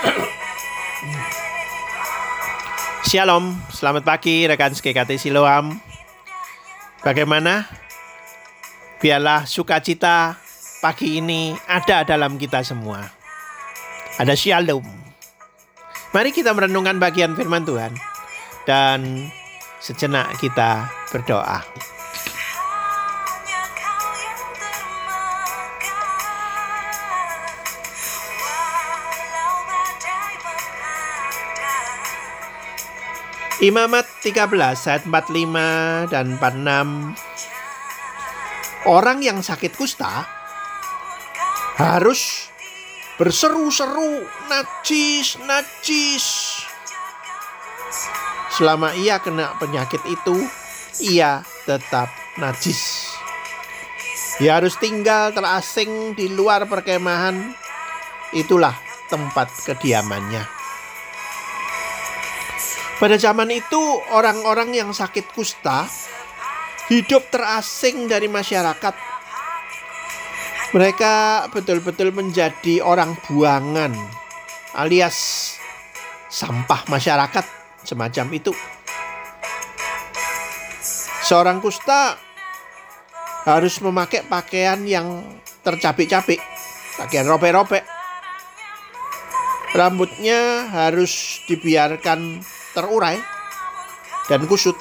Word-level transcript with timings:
Shalom, 3.08 3.56
selamat 3.72 4.04
pagi 4.04 4.46
rekan 4.48 4.72
SKKT 4.72 5.18
Siloam. 5.20 5.80
Bagaimana? 7.04 7.68
Biarlah 9.00 9.48
sukacita 9.48 10.36
pagi 10.84 11.16
ini 11.20 11.56
ada 11.64 12.04
dalam 12.04 12.36
kita 12.36 12.60
semua. 12.60 13.00
Ada 14.20 14.36
shalom. 14.36 14.84
Mari 16.12 16.36
kita 16.36 16.52
merenungkan 16.52 17.00
bagian 17.00 17.32
firman 17.32 17.64
Tuhan 17.64 17.96
dan 18.68 19.32
sejenak 19.80 20.36
kita 20.36 20.92
berdoa. 21.08 21.64
Imamat 33.60 34.24
13 34.24 34.56
ayat 34.88 35.04
45 35.04 36.08
dan 36.08 36.40
46 36.40 37.12
Orang 38.88 39.20
yang 39.20 39.44
sakit 39.44 39.76
kusta 39.76 40.24
harus 41.76 42.48
berseru-seru 43.20 44.24
najis, 44.48 45.36
najis. 45.44 46.24
Selama 48.48 48.96
ia 48.96 49.20
kena 49.20 49.52
penyakit 49.60 50.00
itu, 50.08 50.40
ia 51.04 51.44
tetap 51.68 52.08
najis. 52.40 53.12
Ia 54.40 54.56
harus 54.56 54.80
tinggal 54.80 55.36
terasing 55.36 56.16
di 56.16 56.32
luar 56.32 56.64
perkemahan. 56.64 57.52
Itulah 58.32 58.72
tempat 59.12 59.52
kediamannya. 59.68 60.59
Pada 63.00 63.16
zaman 63.16 63.48
itu, 63.48 63.80
orang-orang 64.12 64.76
yang 64.76 64.92
sakit 64.92 65.32
kusta 65.32 65.88
hidup 66.92 67.32
terasing 67.32 68.04
dari 68.12 68.28
masyarakat. 68.28 68.92
Mereka 70.76 71.48
betul-betul 71.48 72.12
menjadi 72.12 72.84
orang 72.84 73.16
buangan, 73.24 73.96
alias 74.76 75.16
sampah 76.28 76.84
masyarakat, 76.92 77.42
semacam 77.88 78.26
itu. 78.36 78.52
Seorang 81.24 81.64
kusta 81.64 82.20
harus 83.48 83.80
memakai 83.80 84.28
pakaian 84.28 84.84
yang 84.84 85.24
tercapik-capik, 85.64 86.44
pakaian 87.00 87.24
robek-robek. 87.24 87.82
Rambutnya 89.72 90.68
harus 90.68 91.40
dibiarkan 91.48 92.44
terurai 92.74 93.18
dan 94.30 94.46
kusut. 94.46 94.74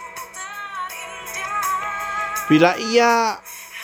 Bila 2.49 2.73
ia 2.77 3.37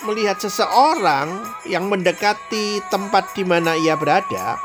melihat 0.05 0.41
seseorang 0.41 1.45
yang 1.69 1.85
mendekati 1.89 2.81
tempat 2.89 3.33
di 3.37 3.45
mana 3.45 3.77
ia 3.77 3.93
berada, 3.93 4.57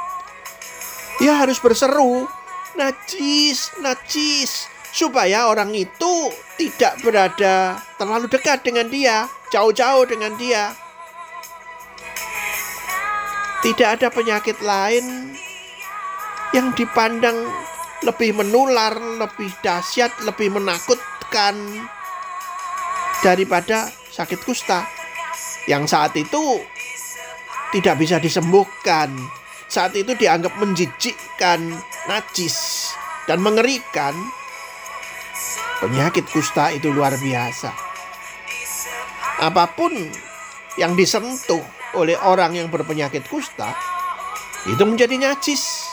ia 1.21 1.33
harus 1.37 1.61
berseru, 1.61 2.25
"Najis, 2.81 3.77
najis!" 3.85 4.69
supaya 4.91 5.47
orang 5.47 5.71
itu 5.77 6.33
tidak 6.59 6.99
berada 7.05 7.79
terlalu 7.97 8.27
dekat 8.27 8.65
dengan 8.67 8.91
dia, 8.91 9.31
jauh-jauh 9.55 10.05
dengan 10.09 10.35
dia. 10.35 10.75
Tidak 13.61 13.89
ada 14.01 14.09
penyakit 14.09 14.57
lain 14.65 15.37
yang 16.57 16.73
dipandang 16.75 17.37
lebih 18.01 18.33
menular, 18.37 18.97
lebih 18.97 19.53
dahsyat, 19.61 20.25
lebih 20.25 20.57
menakutkan 20.57 21.57
daripada 23.21 23.93
sakit 24.11 24.41
kusta 24.41 24.89
yang 25.69 25.85
saat 25.85 26.17
itu 26.17 26.61
tidak 27.71 28.01
bisa 28.01 28.17
disembuhkan. 28.19 29.13
Saat 29.71 29.95
itu 29.95 30.19
dianggap 30.19 30.59
menjijikkan, 30.59 31.63
najis, 32.11 32.91
dan 33.31 33.39
mengerikan. 33.39 34.13
Penyakit 35.79 36.27
kusta 36.29 36.75
itu 36.75 36.91
luar 36.91 37.15
biasa. 37.15 37.71
Apa 39.41 39.71
pun 39.73 39.95
yang 40.77 40.93
disentuh 40.99 41.63
oleh 41.97 42.19
orang 42.19 42.59
yang 42.59 42.69
berpenyakit 42.69 43.25
kusta 43.31 43.73
itu 44.69 44.83
menjadi 44.85 45.17
najis. 45.17 45.90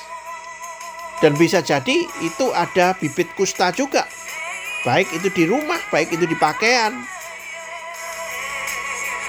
Dan 1.18 1.34
bisa 1.34 1.66
jadi 1.66 2.06
itu 2.22 2.46
ada 2.54 2.94
bibit 2.94 3.34
kusta 3.34 3.74
juga. 3.74 4.06
Baik 4.86 5.10
itu 5.18 5.34
di 5.34 5.44
rumah, 5.50 5.82
baik 5.90 6.14
itu 6.14 6.30
di 6.30 6.38
pakaian. 6.38 6.94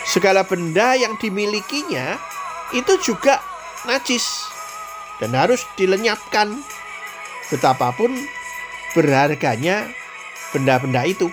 Segala 0.04 0.44
benda 0.44 0.96
yang 0.96 1.16
dimilikinya 1.16 2.20
itu 2.76 2.92
juga 3.00 3.40
najis 3.88 4.44
dan 5.20 5.32
harus 5.32 5.64
dilenyapkan. 5.80 6.60
Betapapun 7.48 8.12
berharganya 8.92 9.88
benda-benda 10.52 11.08
itu. 11.08 11.32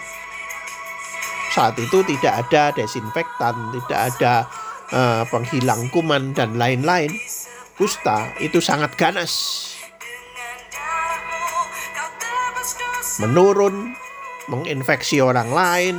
Saat 1.51 1.75
itu 1.79 2.03
tidak 2.07 2.47
ada 2.47 2.71
desinfektan, 2.71 3.55
tidak 3.75 3.99
ada 4.15 4.33
uh, 4.95 5.23
penghilang 5.27 5.91
kuman 5.91 6.31
dan 6.31 6.55
lain-lain. 6.55 7.11
Kusta 7.75 8.31
itu 8.39 8.63
sangat 8.63 8.95
ganas 8.95 9.74
menurun, 13.19 13.95
menginfeksi 14.51 15.23
orang 15.23 15.49
lain. 15.49 15.95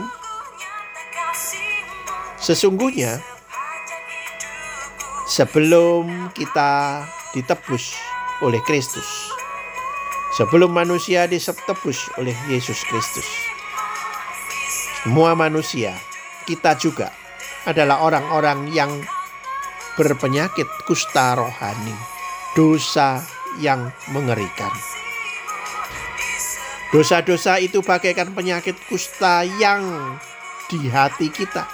Sesungguhnya, 2.36 3.18
sebelum 5.26 6.30
kita 6.36 7.02
ditebus 7.34 7.98
oleh 8.44 8.62
Kristus, 8.62 9.32
sebelum 10.36 10.70
manusia 10.70 11.26
ditebus 11.26 12.12
oleh 12.20 12.36
Yesus 12.46 12.78
Kristus, 12.86 13.26
semua 15.02 15.34
manusia, 15.34 15.94
kita 16.46 16.78
juga 16.78 17.10
adalah 17.66 18.06
orang-orang 18.06 18.70
yang 18.70 18.90
berpenyakit 19.98 20.68
kusta 20.86 21.34
rohani, 21.34 21.96
dosa 22.54 23.24
yang 23.58 23.90
mengerikan. 24.12 24.95
Dosa-dosa 26.94 27.58
itu 27.58 27.82
bagaikan 27.82 28.30
penyakit 28.30 28.78
kusta 28.86 29.42
yang 29.58 30.14
di 30.70 30.86
hati 30.86 31.30
kita. 31.30 31.66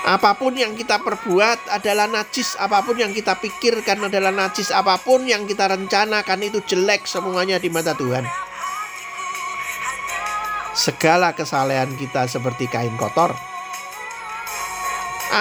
Apa 0.00 0.32
pun 0.32 0.56
yang 0.56 0.72
kita 0.72 1.02
perbuat 1.04 1.68
adalah 1.68 2.08
najis, 2.08 2.56
apa 2.56 2.80
pun 2.80 2.96
yang 2.96 3.12
kita 3.12 3.36
pikirkan 3.36 4.08
adalah 4.08 4.32
najis, 4.32 4.72
apa 4.72 4.96
pun 4.96 5.28
yang 5.28 5.44
kita 5.44 5.68
rencanakan 5.68 6.40
itu 6.40 6.64
jelek 6.64 7.04
semuanya 7.04 7.60
di 7.60 7.68
mata 7.68 7.92
Tuhan. 7.92 8.24
Segala 10.72 11.36
kesalehan 11.36 11.92
kita 12.00 12.24
seperti 12.30 12.64
kain 12.70 12.96
kotor. 12.96 13.36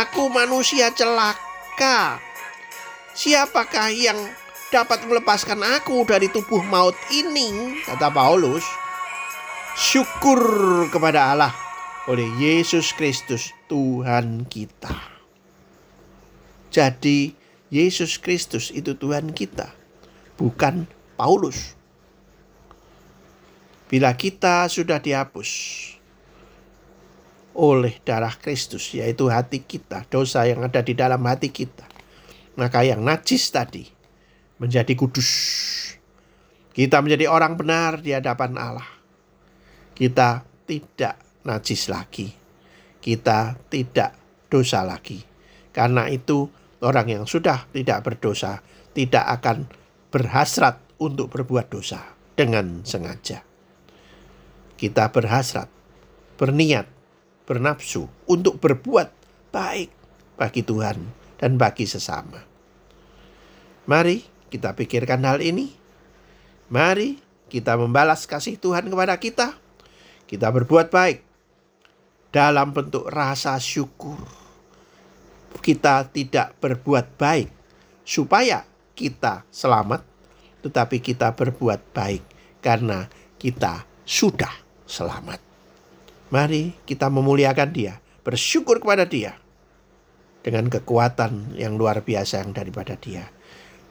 Aku 0.03 0.27
manusia 0.27 0.91
celaka. 0.91 2.19
Siapakah 3.15 3.89
yang 3.95 4.19
dapat 4.69 5.01
melepaskan 5.09 5.65
aku 5.81 6.05
dari 6.05 6.29
tubuh 6.29 6.61
maut 6.61 6.93
ini, 7.09 7.81
kata 7.89 8.13
Paulus, 8.13 8.61
syukur 9.73 10.41
kepada 10.93 11.33
Allah 11.33 11.53
oleh 12.05 12.29
Yesus 12.37 12.93
Kristus 12.93 13.49
Tuhan 13.65 14.45
kita. 14.45 14.93
Jadi 16.69 17.33
Yesus 17.73 18.21
Kristus 18.21 18.69
itu 18.69 18.93
Tuhan 18.93 19.33
kita, 19.33 19.73
bukan 20.37 20.85
Paulus. 21.17 21.73
Bila 23.89 24.13
kita 24.13 24.69
sudah 24.69 25.01
dihapus 25.01 25.49
oleh 27.57 27.97
darah 28.05 28.37
Kristus, 28.37 28.93
yaitu 28.93 29.33
hati 29.33 29.65
kita, 29.65 30.05
dosa 30.13 30.45
yang 30.45 30.61
ada 30.61 30.85
di 30.85 30.93
dalam 30.93 31.25
hati 31.25 31.49
kita, 31.49 31.89
maka 32.53 32.85
yang 32.85 33.01
najis 33.01 33.49
tadi 33.49 33.98
menjadi 34.59 34.93
kudus. 34.93 35.31
Kita 36.75 37.01
menjadi 37.01 37.27
orang 37.31 37.57
benar 37.59 37.99
di 37.99 38.13
hadapan 38.13 38.55
Allah. 38.55 38.87
Kita 39.95 40.43
tidak 40.63 41.43
najis 41.43 41.89
lagi. 41.91 42.29
Kita 42.99 43.55
tidak 43.67 44.15
dosa 44.47 44.85
lagi. 44.85 45.19
Karena 45.71 46.07
itu 46.11 46.47
orang 46.83 47.07
yang 47.19 47.23
sudah 47.25 47.67
tidak 47.71 48.03
berdosa 48.03 48.63
tidak 48.91 49.25
akan 49.39 49.67
berhasrat 50.11 50.79
untuk 50.99 51.31
berbuat 51.31 51.71
dosa 51.71 52.03
dengan 52.35 52.83
sengaja. 52.83 53.43
Kita 54.79 55.11
berhasrat, 55.11 55.67
berniat, 56.39 56.87
bernafsu 57.43 58.07
untuk 58.27 58.59
berbuat 58.63 59.11
baik 59.51 59.91
bagi 60.39 60.61
Tuhan 60.63 60.97
dan 61.39 61.59
bagi 61.59 61.83
sesama. 61.83 62.39
Mari 63.89 64.38
kita 64.49 64.73
pikirkan 64.75 65.23
hal 65.23 65.39
ini. 65.39 65.71
Mari 66.69 67.17
kita 67.49 67.77
membalas 67.77 68.29
kasih 68.29 68.57
Tuhan 68.57 68.89
kepada 68.89 69.17
kita. 69.17 69.57
Kita 70.29 70.53
berbuat 70.53 70.93
baik 70.93 71.25
dalam 72.29 72.69
bentuk 72.73 73.09
rasa 73.09 73.57
syukur. 73.57 74.17
Kita 75.61 76.05
tidak 76.09 76.53
berbuat 76.61 77.17
baik 77.17 77.49
supaya 78.05 78.61
kita 78.93 79.45
selamat, 79.49 80.05
tetapi 80.61 81.01
kita 81.01 81.33
berbuat 81.33 81.93
baik 81.93 82.21
karena 82.61 83.09
kita 83.41 83.85
sudah 84.05 84.53
selamat. 84.85 85.41
Mari 86.29 86.77
kita 86.85 87.09
memuliakan 87.09 87.69
Dia, 87.73 87.97
bersyukur 88.21 88.77
kepada 88.77 89.09
Dia 89.09 89.33
dengan 90.45 90.69
kekuatan 90.69 91.57
yang 91.57 91.75
luar 91.75 92.05
biasa 92.05 92.45
yang 92.45 92.53
daripada 92.53 92.93
Dia. 92.93 93.38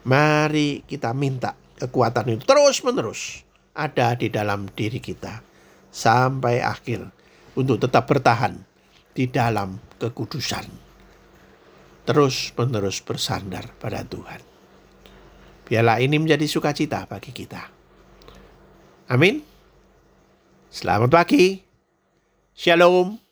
Mari 0.07 0.87
kita 0.87 1.11
minta 1.11 1.55
kekuatan 1.79 2.35
itu 2.35 2.43
terus-menerus 2.47 3.43
ada 3.75 4.15
di 4.15 4.31
dalam 4.31 4.67
diri 4.71 4.99
kita 4.99 5.43
sampai 5.91 6.63
akhir 6.63 7.07
untuk 7.55 7.79
tetap 7.81 8.07
bertahan 8.07 8.55
di 9.11 9.27
dalam 9.27 9.79
kekudusan. 9.99 10.67
Terus-menerus 12.07 13.03
bersandar 13.03 13.69
pada 13.77 14.01
Tuhan. 14.01 14.41
Biarlah 15.69 16.01
ini 16.01 16.17
menjadi 16.17 16.49
sukacita 16.49 17.05
bagi 17.05 17.29
kita. 17.29 17.61
Amin. 19.13 19.45
Selamat 20.73 21.13
pagi. 21.13 21.61
Shalom. 22.57 23.28